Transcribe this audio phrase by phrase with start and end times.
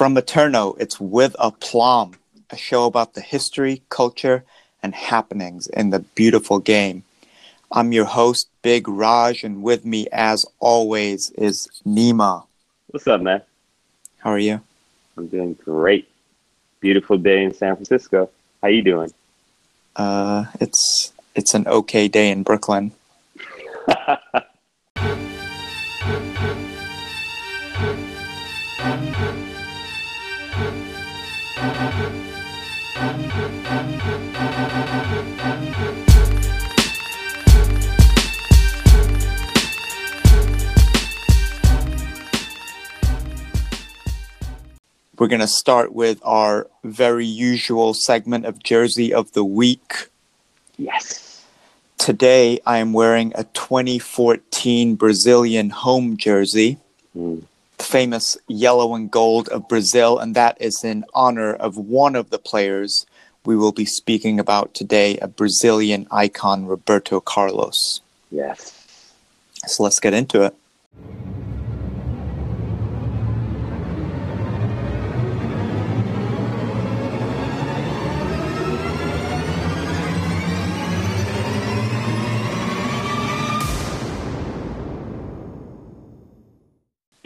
[0.00, 2.14] From Eterno, it's With Aplomb,
[2.48, 4.44] a show about the history, culture,
[4.82, 7.02] and happenings in the beautiful game.
[7.70, 12.44] I'm your host, Big Raj, and with me, as always, is Nima.
[12.86, 13.42] What's up, man?
[14.20, 14.62] How are you?
[15.18, 16.08] I'm doing great.
[16.80, 18.30] Beautiful day in San Francisco.
[18.62, 19.12] How you doing?
[19.96, 22.92] Uh, it's it's an okay day in Brooklyn.
[45.20, 50.08] We're going to start with our very usual segment of Jersey of the Week.
[50.78, 51.44] Yes.
[51.98, 56.78] Today, I am wearing a 2014 Brazilian home jersey,
[57.14, 57.42] Mm.
[57.76, 62.30] the famous yellow and gold of Brazil, and that is in honor of one of
[62.30, 63.04] the players
[63.44, 68.00] we will be speaking about today, a Brazilian icon, Roberto Carlos.
[68.30, 68.72] Yes.
[69.66, 70.54] So let's get into it.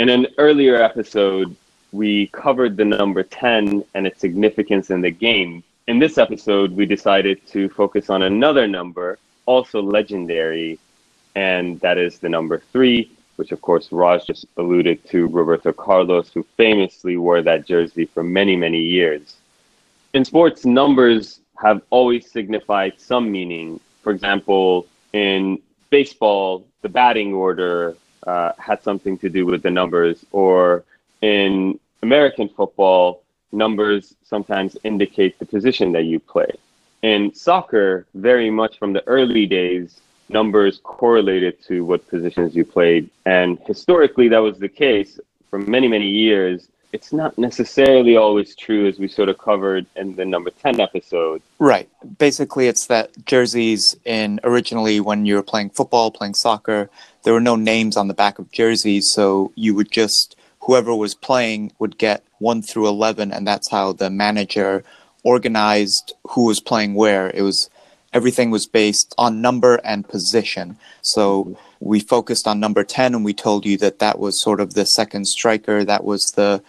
[0.05, 1.56] In an earlier episode,
[1.91, 5.64] we covered the number 10 and its significance in the game.
[5.86, 10.78] In this episode, we decided to focus on another number, also legendary,
[11.36, 16.30] and that is the number three, which of course Raj just alluded to, Roberto Carlos,
[16.34, 19.36] who famously wore that jersey for many, many years.
[20.12, 23.80] In sports, numbers have always signified some meaning.
[24.02, 30.25] For example, in baseball, the batting order uh, had something to do with the numbers,
[30.33, 30.84] or
[31.22, 33.22] in American football,
[33.53, 36.50] numbers sometimes indicate the position that you play.
[37.03, 43.10] In soccer, very much from the early days, numbers correlated to what positions you played.
[43.26, 46.69] And historically, that was the case for many, many years.
[46.94, 51.43] It's not necessarily always true, as we sort of covered in the number 10 episode.
[51.59, 51.88] Right.
[52.19, 56.88] Basically, it's that jerseys in originally when you were playing football, playing soccer,
[57.25, 61.16] there were no names on the back of jerseys, so you would just whoever was
[61.16, 64.84] playing would get 1 through 11 and that's how the manager
[65.25, 67.28] organized who was playing where.
[67.31, 67.71] It was
[68.12, 70.77] everything was based on number and position.
[71.03, 71.54] So mm-hmm.
[71.81, 74.87] we focused on number 10 and we told you that that was sort of the
[74.87, 76.62] second striker, that was the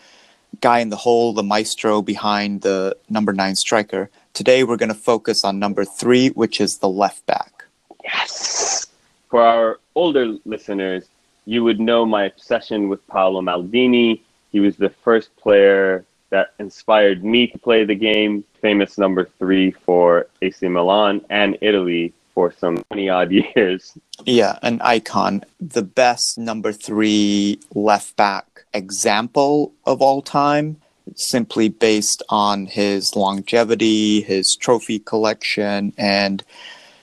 [0.61, 4.09] guy in the hole, the maestro behind the number 9 striker.
[4.33, 7.65] Today we're going to focus on number 3, which is the left back.
[8.03, 8.87] Yes.
[9.29, 11.05] For our older listeners,
[11.45, 14.21] you would know my obsession with Paolo Maldini.
[14.51, 18.43] He was the first player that inspired me to play the game.
[18.61, 23.97] Famous number three for AC Milan and Italy for some 20 odd years.
[24.25, 25.43] Yeah, an icon.
[25.59, 30.77] The best number three left back example of all time,
[31.15, 36.43] simply based on his longevity, his trophy collection, and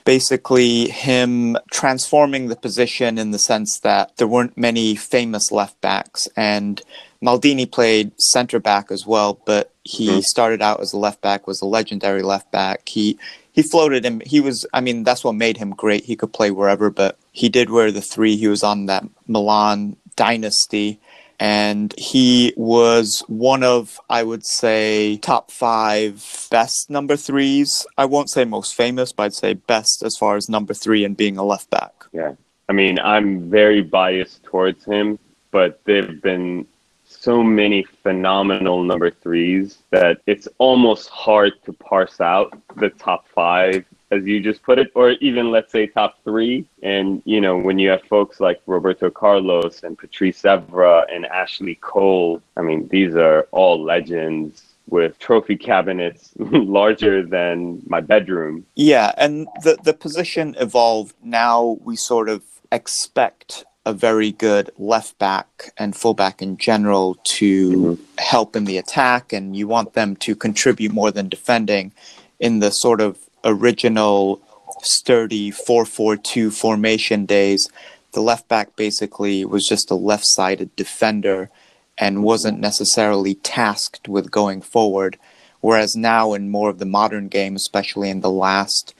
[0.05, 6.27] basically him transforming the position in the sense that there weren't many famous left backs.
[6.35, 6.81] And
[7.21, 10.23] Maldini played center back as well, but he Mhm.
[10.23, 12.89] started out as a left back, was a legendary left back.
[12.89, 13.17] He
[13.55, 14.19] he floated him.
[14.25, 16.05] He was, I mean, that's what made him great.
[16.05, 18.35] He could play wherever, but he did wear the three.
[18.35, 20.99] He was on that Milan dynasty.
[21.43, 27.85] And he was one of, I would say, top five best number threes.
[27.97, 31.17] I won't say most famous, but I'd say best as far as number three and
[31.17, 32.05] being a left back.
[32.13, 32.35] Yeah.
[32.69, 35.19] I mean, I'm very biased towards him,
[35.51, 36.65] but there've been
[37.03, 43.83] so many phenomenal number threes that it's almost hard to parse out the top five,
[44.11, 46.65] as you just put it, or even let's say top three.
[46.81, 51.75] And, you know, when you have folks like Roberto Carlos and Patrice Evra and Ashley
[51.75, 58.65] Cole, I mean, these are all legends with trophy cabinets larger than my bedroom.
[58.75, 61.15] Yeah, and the the position evolved.
[61.23, 67.71] Now we sort of expect a very good left back and fullback in general to
[67.73, 67.97] Mhm.
[68.17, 71.91] help in the attack, and you want them to contribute more than defending.
[72.39, 74.41] In the sort of original
[74.81, 77.69] sturdy 4-4-2 formation days,
[78.13, 81.49] the left back basically was just a left-sided defender
[81.97, 85.17] and wasn't necessarily tasked with going forward.
[85.61, 88.93] Whereas now, in more of the modern game, especially in the last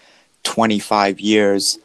[0.43, 1.79] 25 years,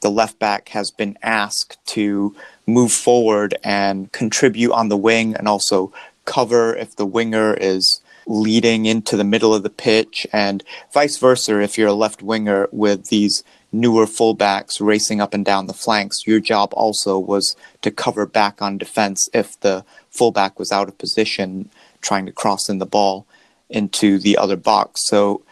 [0.00, 2.34] the left back has been asked to
[2.66, 5.92] move forward and contribute on the wing and also
[6.24, 10.62] cover if the winger is leading into the middle of the pitch, and
[10.92, 15.66] vice versa if you're a left winger with these newer fullbacks racing up and down
[15.66, 16.26] the flanks.
[16.26, 20.98] Your job also was to cover back on defense if the fullback was out of
[20.98, 21.70] position
[22.00, 23.26] trying to cross in the ball
[23.68, 25.06] into the other box.
[25.06, 25.42] So,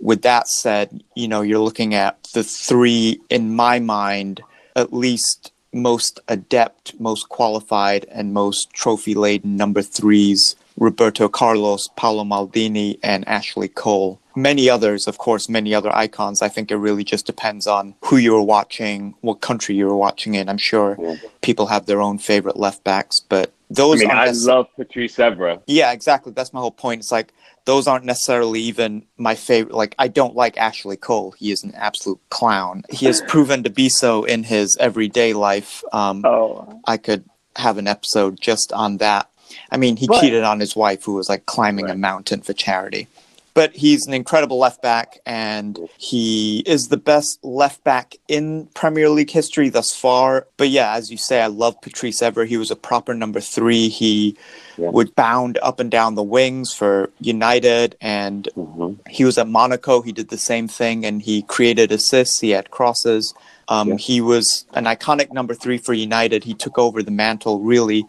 [0.00, 4.40] with that said, you know, you're looking at the three, in my mind,
[4.74, 12.24] at least most adept, most qualified, and most trophy laden number threes Roberto Carlos, Paolo
[12.24, 14.20] Maldini, and Ashley Cole.
[14.36, 16.40] Many others, of course, many other icons.
[16.40, 20.48] I think it really just depends on who you're watching, what country you're watching in.
[20.48, 21.16] I'm sure yeah.
[21.42, 24.00] people have their own favorite left backs, but those.
[24.00, 25.62] I mean, I love Patrice Evra.
[25.66, 26.32] Yeah, exactly.
[26.32, 27.00] That's my whole point.
[27.00, 27.32] It's like
[27.64, 29.74] those aren't necessarily even my favorite.
[29.74, 31.32] Like, I don't like Ashley Cole.
[31.32, 32.82] He is an absolute clown.
[32.90, 35.82] He has proven to be so in his everyday life.
[35.92, 36.80] Um, oh.
[36.86, 37.24] I could
[37.56, 39.28] have an episode just on that.
[39.70, 41.94] I mean, he cheated on his wife, who was like climbing right.
[41.94, 43.08] a mountain for charity.
[43.52, 49.10] But he's an incredible left back, and he is the best left back in Premier
[49.10, 50.46] League history thus far.
[50.56, 52.46] But yeah, as you say, I love Patrice Evra.
[52.46, 53.88] He was a proper number three.
[53.88, 54.36] He
[54.78, 54.90] yeah.
[54.90, 58.92] would bound up and down the wings for United, and mm-hmm.
[59.10, 60.00] he was at Monaco.
[60.00, 62.38] He did the same thing, and he created assists.
[62.38, 63.34] He had crosses.
[63.66, 63.96] Um, yeah.
[63.96, 66.44] He was an iconic number three for United.
[66.44, 68.04] He took over the mantle really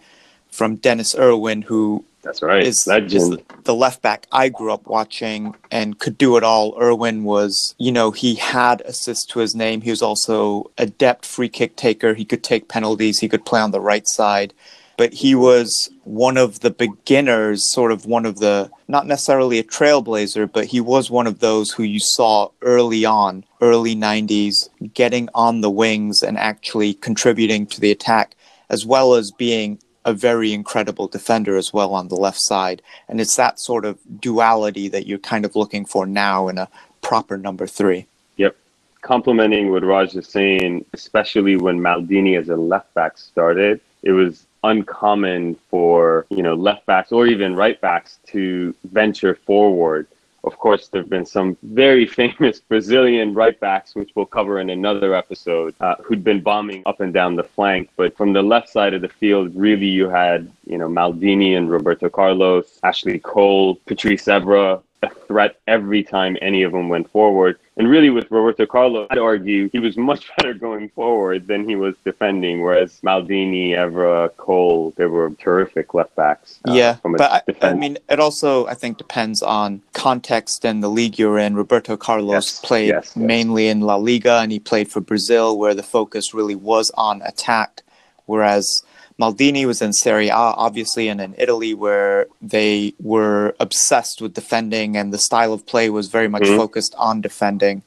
[0.51, 2.63] from Denis Irwin, who that's right.
[2.63, 6.77] Is, is, the left back I grew up watching and could do it all.
[6.79, 9.81] Irwin was, you know, he had assists to his name.
[9.81, 12.13] He was also adept free kick taker.
[12.13, 13.19] He could take penalties.
[13.19, 14.53] He could play on the right side.
[14.97, 19.63] But he was one of the beginners, sort of one of the, not necessarily a
[19.63, 25.27] trailblazer, but he was one of those who you saw early on, early 90s, getting
[25.33, 28.35] on the wings and actually contributing to the attack,
[28.69, 32.81] as well as being a very incredible defender as well on the left side.
[33.07, 36.69] And it's that sort of duality that you're kind of looking for now in a
[37.01, 38.07] proper number three.
[38.37, 38.55] Yep.
[39.01, 44.45] Complementing what Raj is saying, especially when Maldini as a left back started, it was
[44.63, 50.07] uncommon for, you know, left backs or even right backs to venture forward
[50.43, 54.69] of course, there have been some very famous Brazilian right backs, which we'll cover in
[54.69, 57.89] another episode, uh, who'd been bombing up and down the flank.
[57.95, 61.69] But from the left side of the field, really, you had you know Maldini and
[61.69, 67.57] Roberto Carlos, Ashley Cole, Patrice Evra, a threat every time any of them went forward.
[67.77, 71.75] And really, with Roberto Carlos, I'd argue he was much better going forward than he
[71.75, 72.61] was defending.
[72.61, 76.59] Whereas Maldini, Evra, Cole, they were terrific left backs.
[76.67, 80.89] Uh, yeah, but I, I, mean, it also I think depends on context and the
[80.89, 81.55] league you're in.
[81.55, 83.15] Roberto Carlos yes, played yes, yes.
[83.15, 87.21] mainly in La Liga, and he played for Brazil, where the focus really was on
[87.23, 87.81] attack.
[88.27, 88.83] Whereas
[89.19, 94.97] Maldini was in Serie A, obviously, and in Italy, where they were obsessed with defending,
[94.97, 96.57] and the style of play was very much mm-hmm.
[96.57, 97.83] focused on defending.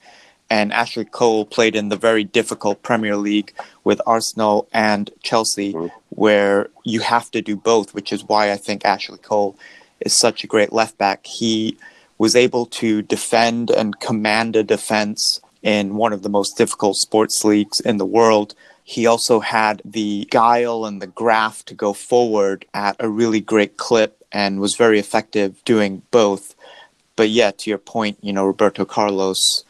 [0.50, 5.88] And Ashley Cole played in the very difficult Premier League with Arsenal and Chelsea, mm-hmm.
[6.10, 9.56] where you have to do both, which is why I think Ashley Cole
[10.00, 11.26] is such a great left back.
[11.26, 11.76] He
[12.18, 17.42] was able to defend and command a defense in one of the most difficult sports
[17.44, 18.54] leagues in the world
[18.86, 23.78] he also had the guile and the graft to go forward at a really great
[23.78, 26.54] clip and was very effective doing both.
[27.16, 29.64] But yeah, to your point, you know, Roberto Carlos,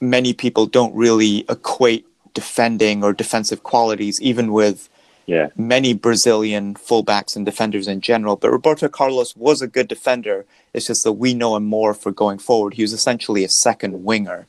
[0.00, 4.88] many people don't really equate defending or defensive qualities, even with
[5.26, 5.48] yeah.
[5.56, 8.36] many Brazilian fullbacks and defenders in general.
[8.36, 10.46] But Roberto Carlos was a good defender.
[10.74, 12.74] It's just that we know him more for going forward.
[12.74, 14.46] He was essentially a second winger.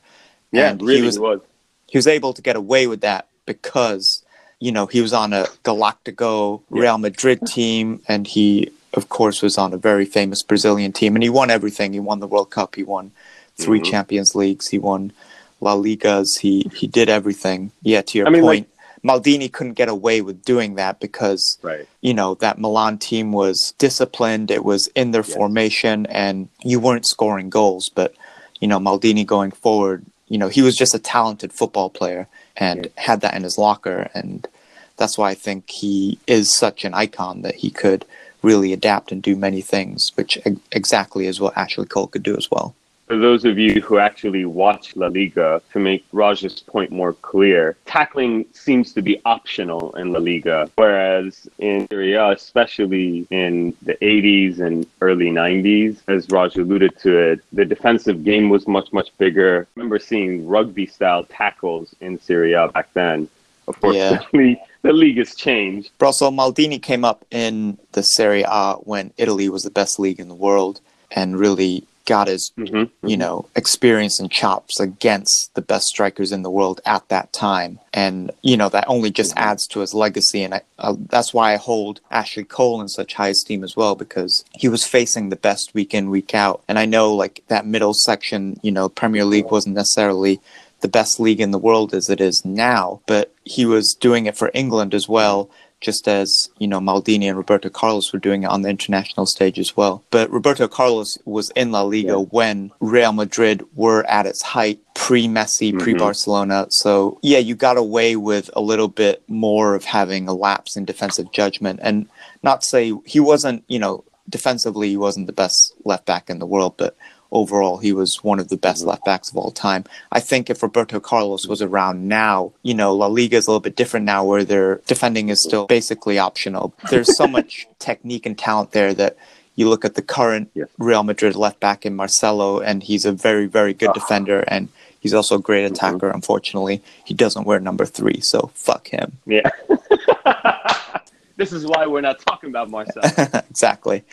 [0.52, 1.40] Yeah, and really he was, was.
[1.88, 4.21] He was able to get away with that because
[4.62, 9.58] you know he was on a Galactico Real Madrid team, and he of course was
[9.58, 11.92] on a very famous Brazilian team, and he won everything.
[11.92, 12.76] He won the World Cup.
[12.76, 13.10] He won
[13.56, 13.90] 3 mm-hmm.
[13.90, 14.68] Champions Leagues.
[14.68, 15.12] He won
[15.60, 16.38] La Ligas.
[16.38, 17.72] He he did everything.
[17.82, 18.68] Yeah, to your I mean, point.
[18.68, 18.68] Like,
[19.04, 21.88] Maldini couldn't get away with doing that because right.
[22.00, 24.52] you know that Milan team was disciplined.
[24.52, 25.34] It was in their yes.
[25.34, 27.90] formation, and you weren't scoring goals.
[27.92, 28.14] But
[28.60, 32.86] you know Maldini going forward, you know he was just a talented football player, and
[32.96, 34.08] had that in his locker.
[34.14, 34.46] And
[34.96, 38.04] that's why I think he is such an icon that he could
[38.42, 40.38] really adapt and do many things, which
[40.72, 42.74] exactly is what Ashley Cole could do as well.
[43.12, 47.76] For those of you who actually watch La Liga, to make Raj's point more clear,
[47.84, 53.96] tackling seems to be optional in La Liga, whereas in Serie A, especially in the
[53.96, 59.10] 80s and early 90s, as Raj alluded to it, the defensive game was much, much
[59.18, 59.66] bigger.
[59.68, 63.28] I remember seeing rugby style tackles in Serie A back then.
[63.68, 64.18] Of course, Yeah.
[64.32, 65.90] the, league, the league has changed.
[65.98, 70.20] But also, Maldini came up in the Serie A when Italy was the best league
[70.20, 75.60] in the world and really got his, hmm you know, experience and chops against the
[75.60, 77.80] best strikers in the world at that time.
[77.92, 79.40] And, you know, that only just Mhm.
[79.40, 80.44] adds to his legacy.
[80.44, 83.96] And I, uh, that's why I hold Ashley Cole in such high esteem as well,
[83.96, 86.62] because he was facing the best week in, week out.
[86.68, 90.40] And I know, like, that middle section, you know, Premier League wasn't necessarily
[90.82, 94.36] the best league in the world as it is now, but he was doing it
[94.36, 95.48] for England as well,
[95.80, 99.58] just as, you know, Maldini and Roberto Carlos were doing it on the international stage
[99.58, 100.04] as well.
[100.10, 102.26] But Roberto Carlos was in La Liga Yeah.
[102.30, 105.80] when Real Madrid were at its height, pre Messi, Mhm.
[105.80, 106.66] pre Barcelona.
[106.68, 110.84] So, yeah, you got away with a little bit more of having a lapse in
[110.84, 111.80] defensive judgment.
[111.82, 112.06] And
[112.42, 116.46] not say he wasn't, you know, defensively, he wasn't the best left back in the
[116.46, 116.96] world, but
[117.32, 119.84] overall, he was one of the best left backs of all time.
[120.12, 123.60] I think if Roberto Carlos was around now, you know, La Liga is a little
[123.60, 126.74] bit different now where their defending is still basically optional.
[126.90, 129.16] There's so much technique and talent there that
[129.56, 130.68] you look at the current Yes.
[130.78, 133.92] Real Madrid left back in Marcelo, and he's a very, very good Ah.
[133.94, 134.68] defender, and
[135.00, 135.72] he's also a great Mhm.
[135.72, 136.10] attacker.
[136.10, 139.18] Unfortunately, he doesn't wear number three, so fuck him.
[139.26, 139.50] Yeah.
[141.36, 143.06] this is why we're not talking about Marcelo.
[143.50, 144.04] exactly.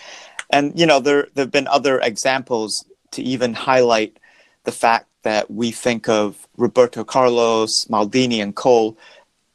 [0.49, 4.17] And you know, there there've been other examples to even highlight
[4.63, 8.97] the fact that we think of Roberto Carlos, Maldini, and Cole.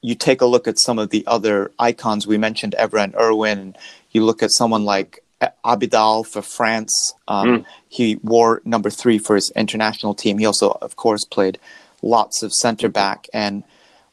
[0.03, 3.75] You take a look at some of the other icons we mentioned, Evra and Irwin.
[4.11, 5.25] You look at someone like
[5.65, 7.15] Abidal for France.
[7.29, 7.65] Um, Mm.
[7.89, 10.39] He wore number three for his international team.
[10.39, 11.59] He also, of course, played
[12.03, 13.63] lots of center back and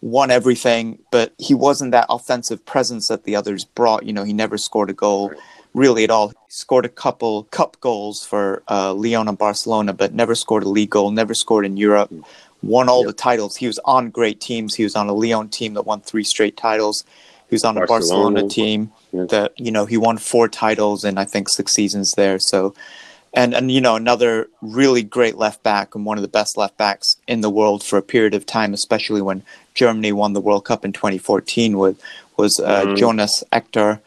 [0.02, 4.06] won everything, but he wasn't that offensive presence that the others brought.
[4.06, 5.32] You know, he never scored a goal
[5.74, 6.30] really at all.
[6.30, 10.70] He scored a couple cup goals for uh, Lyon and Barcelona, but never scored a
[10.70, 12.12] league goal, never scored in Europe,
[12.62, 13.08] won all Yep.
[13.08, 13.56] the titles.
[13.56, 14.76] He was on great teams.
[14.76, 17.04] He was on a Lyon team that won three straight titles.
[17.50, 18.42] He was on a Barcelona.
[18.42, 19.26] Barcelona team Yeah.
[19.26, 22.40] that, you know, he won four titles in, I think, six seasons there.
[22.40, 22.74] So,
[23.34, 26.78] and, and, you know, another really great left back and one of the best left
[26.78, 29.42] backs in the world for a period of time, especially when
[29.74, 31.98] Germany won the World Cup in 2014 with,
[32.38, 32.98] was uh, Mhm.
[32.98, 34.02] Jonas Hector.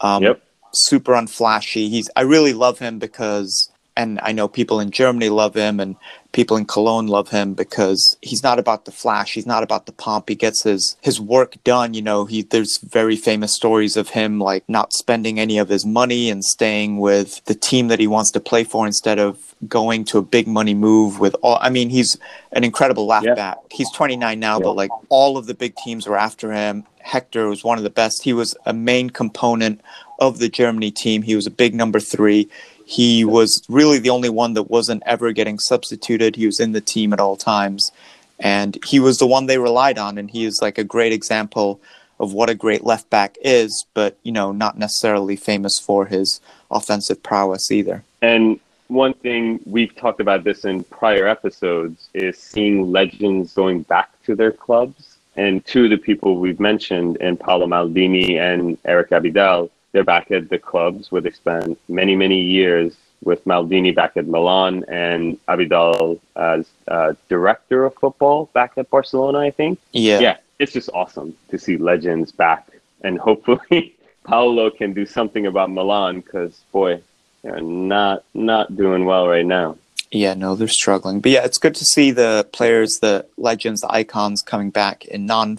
[0.00, 0.42] Um, Yep.
[0.72, 1.88] Super unflashy.
[1.88, 5.96] He's I really love him because and I know people in Germany love him and
[6.32, 9.92] people in Cologne love him because he's not about the flash, he's not about the
[9.92, 10.28] pomp.
[10.28, 12.24] He gets his his work done, you know.
[12.24, 16.44] He there's very famous stories of him like not spending any of his money and
[16.44, 20.22] staying with the team that he wants to play for instead of going to a
[20.22, 22.16] big money move with all I mean he's
[22.52, 23.34] an incredible left Yeah.
[23.34, 23.58] back.
[23.70, 24.64] He's 29 now Yeah.
[24.64, 26.84] but like all of the big teams were after him.
[26.98, 28.22] Hector was one of the best.
[28.24, 29.80] He was a main component
[30.18, 31.22] of the Germany team.
[31.22, 32.48] He was a big number three.
[32.84, 36.36] He was really the only one that wasn't ever getting substituted.
[36.36, 37.92] He was in the team at all times.
[38.38, 40.18] And he was the one they relied on.
[40.18, 41.80] And he is like a great example
[42.18, 46.40] of what a great left back is, but, you know, not necessarily famous for his
[46.70, 48.02] offensive prowess either.
[48.20, 54.10] And one thing we've talked about this in prior episodes is seeing legends going back
[54.24, 55.18] to their clubs.
[55.36, 60.30] And two of the people we've mentioned, in Paolo Maldini and Eric Abidal, they're back
[60.30, 65.38] at the clubs where they spent many, many years with Maldini back at Milan and
[65.46, 69.78] Abidal as uh, director of football back at Barcelona, I think.
[69.92, 70.20] Yeah.
[70.20, 72.68] yeah, it's just awesome to see legends back,
[73.02, 73.94] and hopefully
[74.24, 77.02] Paolo can do something about Milan because boy,
[77.42, 79.76] they're not not doing well right now.
[80.10, 81.20] Yeah, no, they're struggling.
[81.20, 85.26] But yeah, it's good to see the players, the legends, the icons coming back in
[85.26, 85.58] non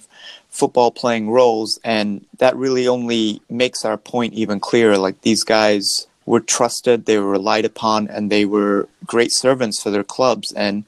[0.50, 1.79] football playing roles.
[1.83, 4.97] And that really only makes our point even clearer.
[4.97, 9.89] Like these guys were trusted, they were relied upon, and they were great servants for
[9.89, 10.51] their clubs.
[10.51, 10.83] And,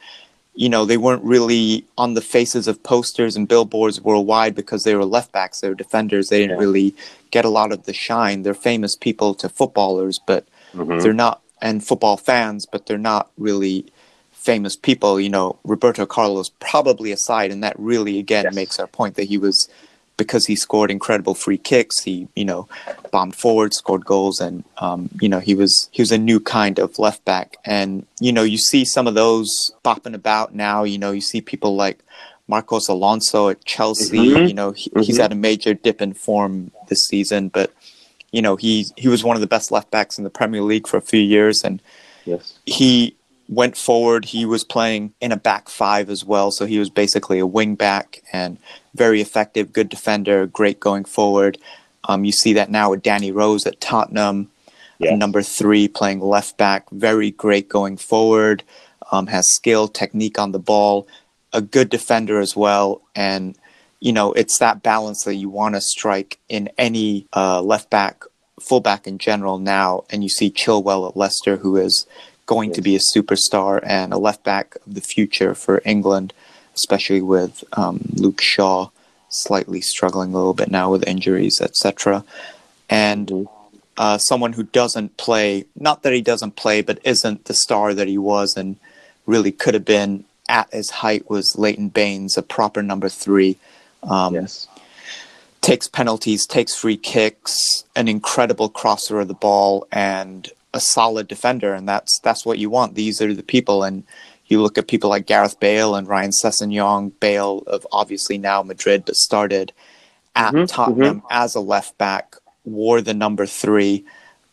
[0.55, 4.95] you know, they weren't really on the faces of posters and billboards worldwide because they
[4.95, 6.27] were left backs, they were defenders.
[6.27, 6.65] They didn't Yeah.
[6.65, 6.95] really
[7.31, 8.43] get a lot of the shine.
[8.43, 11.01] They're famous people to footballers, but Mhm.
[11.01, 13.85] they're not and football fans but they're not really
[14.31, 18.55] famous people you know roberto carlos probably aside and that really again Yes.
[18.55, 19.69] makes our point that he was
[20.17, 22.67] because he scored incredible free kicks he you know
[23.11, 26.77] bombed forward scored goals and um, you know he was he was a new kind
[26.79, 29.49] of left back and you know you see some of those
[29.85, 31.99] bopping about now you know you see people like
[32.47, 34.47] marcos alonso at chelsea Mhm.
[34.49, 35.21] you know he, he's Mhm.
[35.21, 37.71] had a major dip in form this season but
[38.33, 40.87] you know he he was one of the best left backs in the Premier League
[40.87, 41.81] for a few years, and
[42.25, 42.57] Yes.
[42.65, 43.15] he
[43.49, 44.25] went forward.
[44.25, 47.75] He was playing in a back five as well, so he was basically a wing
[47.75, 48.57] back and
[48.95, 51.57] very effective, good defender, great going forward.
[52.05, 54.49] Um, you see that now with Danny Rose at Tottenham,
[54.99, 55.17] Yes.
[55.17, 58.63] number three playing left back, very great going forward,
[59.11, 61.05] um, has skill, technique on the ball,
[61.51, 63.57] a good defender as well, and
[64.03, 68.25] you know, it's that balance that you want to strike in any uh, left back,
[68.59, 70.03] fullback in general now.
[70.09, 72.05] And you see Chilwell at Leicester, who is
[72.45, 72.75] going yes.
[72.75, 76.33] to be a superstar and a left back of the future for England,
[76.75, 78.89] especially with um, Luke Shaw
[79.29, 82.25] slightly struggling a little bit now with injuries, etc.
[82.89, 83.77] And mm-hmm.
[83.95, 88.09] uh, someone who doesn't play, not that he doesn't play, but isn't the star that
[88.09, 88.75] he was and
[89.25, 93.57] really could have been at his height was Leighton Baines, a proper number three
[94.03, 94.67] um, yes.
[95.61, 101.73] Takes penalties, takes free kicks, an incredible crosser of the ball, and a solid defender,
[101.73, 102.95] and that's that's what you want.
[102.95, 104.03] These are the people, and
[104.47, 107.11] you look at people like Gareth Bale and Ryan Sessegnon.
[107.19, 109.71] Bale of obviously now Madrid, but started
[110.35, 111.27] at mm-hmm, Tottenham mm-hmm.
[111.29, 114.03] as a left back, wore the number three.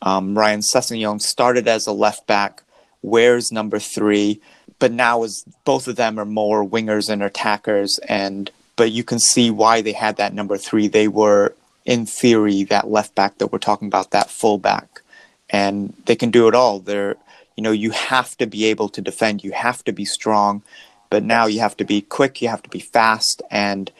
[0.02, 2.62] Um, Ryan Sessegnon started as a left back,
[3.02, 4.40] wears number three,
[4.78, 8.50] but now is both of them are more wingers and attackers, and
[8.80, 10.88] but you can see why they had that number three.
[10.88, 15.02] They were, in theory, that left back that we're talking about, that full back,
[15.50, 16.80] and they can do it all.
[16.80, 17.16] They're,
[17.56, 19.44] you know, you have to be able to defend.
[19.44, 20.62] You have to be strong,
[21.10, 22.40] but now you have to be quick.
[22.40, 23.92] You have to be fast, and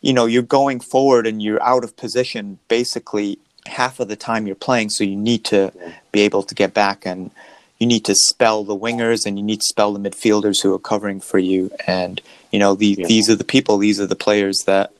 [0.00, 4.46] you know, you're going forward and you're out of position basically half of the time
[4.46, 4.90] you're playing.
[4.90, 5.72] So you need to
[6.12, 7.32] be able to get back and
[7.80, 10.78] you need to spell the wingers and you need to spell the midfielders who are
[10.78, 11.70] covering for you.
[11.86, 12.20] And
[12.52, 13.06] you know, the, yeah.
[13.06, 14.92] these are the people, these are the players that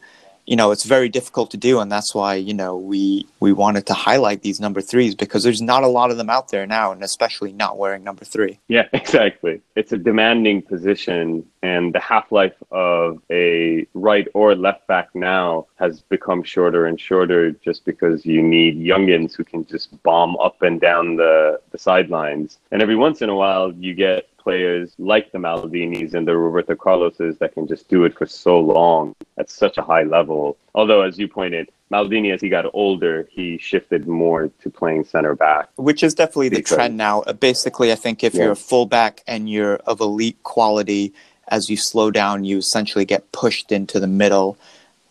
[0.50, 3.86] you know it's very difficult to do and that's why you know we we wanted
[3.86, 6.90] to highlight these number threes because there's not a lot of them out there now
[6.90, 8.58] and especially not wearing number three.
[8.68, 9.62] Yeah exactly.
[9.76, 16.00] It's a demanding position and the half-life of a right or left back now has
[16.00, 20.80] become shorter and shorter just because you need youngins who can just bomb up and
[20.80, 22.58] down the, the sidelines.
[22.72, 26.74] And every once in a while you get players like the Maldinis and the Roberto
[26.74, 30.56] Carloses that can just do it for so long at such a high level.
[30.74, 35.34] Although, as you pointed, Maldini, as he got older, he shifted more to playing center
[35.34, 35.68] back.
[35.76, 37.22] Which is definitely the because, trend now.
[37.22, 38.44] Uh, basically, I think if yeah.
[38.44, 41.12] you're a fullback and you're of elite quality,
[41.48, 44.56] as you slow down, you essentially get pushed into the middle.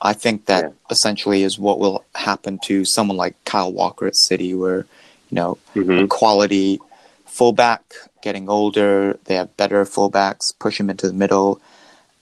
[0.02, 0.70] I think that yeah.
[0.90, 4.86] essentially is what will happen to someone like Kyle Walker at City, where
[5.30, 6.08] you know mm-hmm.
[6.08, 6.80] quality
[7.26, 9.18] fullback getting older.
[9.26, 11.62] They have better fullbacks, push him into the middle.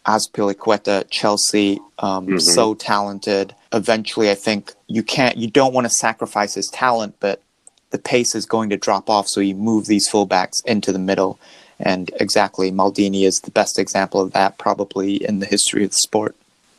[0.05, 2.37] Azpilicueta, Chelsea, um, mm-hmm.
[2.37, 3.53] so talented.
[3.73, 7.41] Eventually, I think you can't, you don't want to sacrifice his talent, but
[7.89, 9.27] the pace is going to drop off.
[9.27, 11.39] So you move these fullbacks into the middle.
[11.79, 15.97] And exactly, Maldini is the best example of that, probably in the history of the
[15.97, 16.35] sport.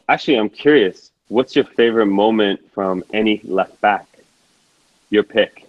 [0.08, 1.10] Actually, I'm curious.
[1.28, 4.06] What's your favorite moment from any left back?
[5.10, 5.67] Your pick.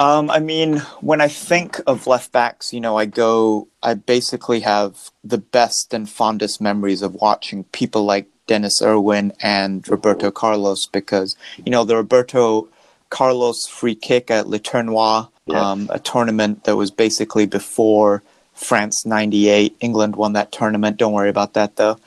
[0.00, 4.60] Um, I mean, when I think of left backs, you know, I go, I basically
[4.60, 10.86] have the best and fondest memories of watching people like Denis Irwin and Roberto Carlos
[10.86, 12.66] because, you know, the Roberto
[13.10, 18.22] Carlos free kick at Le Tournoi, um, a tournament that was basically before
[18.54, 19.76] France 98.
[19.80, 20.96] England won that tournament.
[20.96, 21.98] Don't worry about that, though.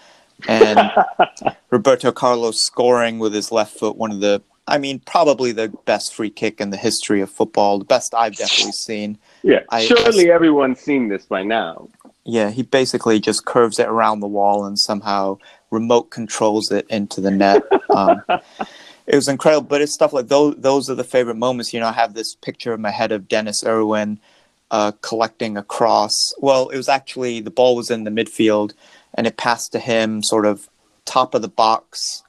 [0.48, 0.92] And
[1.70, 6.14] Roberto Carlos scoring with his left foot, one of the I mean, probably the best
[6.14, 9.18] free kick in the history of football, the best I've definitely seen.
[9.42, 11.90] Yeah, I, surely I, everyone's seen this by now.
[12.24, 15.38] Yeah, he basically just curves it around the wall and somehow
[15.70, 17.64] remote controls it into the net.
[17.90, 20.56] Um, it was incredible, but it's stuff like those.
[20.58, 21.74] Those are the favorite moments.
[21.74, 24.20] You know, I have this picture in my head of Denis Irwin
[24.72, 26.34] uh, collecting a cross.
[26.40, 28.74] Well, it was actually the ball was in the midfield,
[29.14, 30.70] and it passed to him, sort of
[31.06, 32.23] top of the box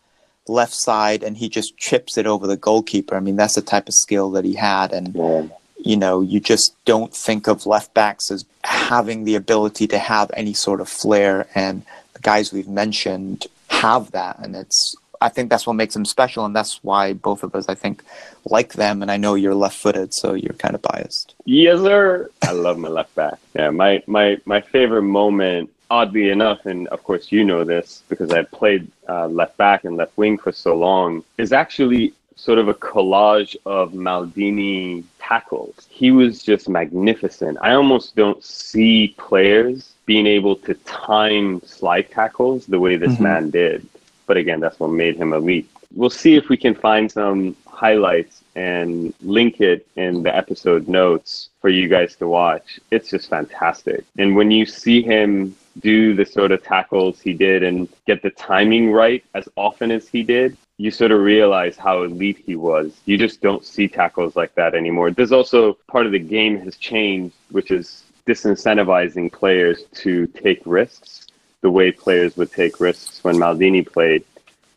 [0.49, 3.17] left side and he just chips it over the goalkeeper.
[3.17, 4.93] I mean, that's the type of skill that he had.
[4.93, 5.47] And, yeah.
[5.79, 10.31] you know, you just don't think of left backs as having the ability to have
[10.35, 11.47] any sort of flair.
[11.55, 14.39] And the guys we've mentioned have that.
[14.39, 16.45] And it's, I think that's what makes them special.
[16.45, 18.03] And that's why both of us, I think,
[18.45, 19.01] like them.
[19.01, 21.35] And I know you're left footed, so you're kind of biased.
[21.47, 22.31] Yes, sir.
[22.43, 23.39] I love my left back.
[23.55, 23.71] Yeah.
[23.71, 28.43] My, my, my favorite moment oddly enough, and of course you know this because I
[28.43, 32.75] played uh, left back and left wing for so long, is actually sort of a
[32.75, 35.87] collage of Maldini tackles.
[35.89, 37.59] He was just magnificent.
[37.63, 43.23] I almost don't see players being able to time slide tackles the way this mm-hmm.
[43.23, 43.87] man did.
[44.27, 45.69] But again, that's what made him elite.
[45.95, 51.51] We'll see if we can find some highlights and link it in the episode notes
[51.61, 52.81] for you guys to watch.
[52.91, 54.05] It's just fantastic.
[54.19, 58.31] And when you see him do the sort of tackles he did and get the
[58.31, 63.01] timing right as often as he did, you sort of realize how elite he was.
[63.05, 65.11] You just don't see tackles like that anymore.
[65.11, 71.27] There's also part of the game has changed, which is disincentivizing players to take risks
[71.61, 74.25] the way players would take risks when Maldini played.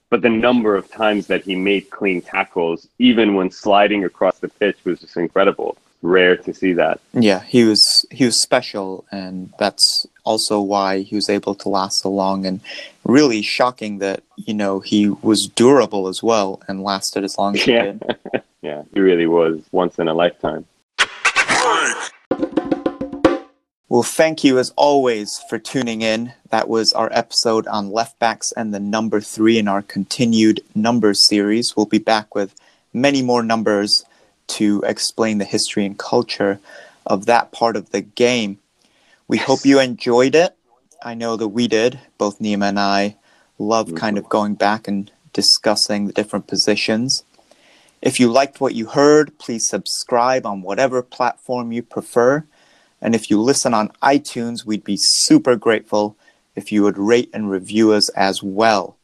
[0.09, 4.47] But the number of times that he made clean tackles, even when sliding across the
[4.47, 5.77] pitch, was just incredible.
[6.03, 6.99] Rare to see that.
[7.13, 12.01] Yeah, he was he was special, and that's also why he was able to last
[12.01, 12.45] so long.
[12.45, 12.61] And
[13.03, 17.63] really shocking that you know he was durable as well and lasted as long as
[17.63, 18.15] he did.
[18.61, 20.65] yeah, he really was once in a lifetime.
[23.89, 26.33] Well, thank you as always for tuning in.
[26.49, 31.25] That was our episode on left backs and the number three in our continued numbers
[31.25, 31.77] series.
[31.77, 32.53] We'll be back with
[32.91, 34.03] many more numbers
[34.47, 36.59] to explain the history and culture
[37.05, 38.59] of that part of the game.
[39.25, 40.53] We hope you enjoyed it.
[41.01, 41.97] I know that we did.
[42.17, 43.15] Both Nima and I
[43.57, 47.23] love kind of going back and discussing the different positions.
[48.01, 52.43] If you liked what you heard, please subscribe on whatever platform you prefer.
[53.01, 56.17] And if you listen on iTunes, we'd be super grateful
[56.55, 58.97] if you would rate and review us as well.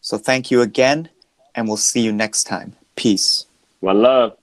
[0.00, 1.08] So thank you again,
[1.54, 2.74] and we'll see you next time.
[2.96, 3.46] Peace.
[3.80, 4.36] One love.